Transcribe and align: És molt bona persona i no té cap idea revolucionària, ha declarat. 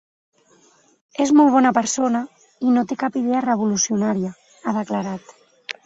És 1.25 1.33
molt 1.41 1.53
bona 1.57 1.73
persona 1.79 2.23
i 2.69 2.73
no 2.79 2.87
té 2.93 2.99
cap 3.05 3.21
idea 3.25 3.45
revolucionària, 3.49 4.37
ha 4.71 4.79
declarat. 4.83 5.37